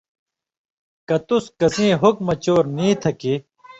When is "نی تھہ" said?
2.75-3.11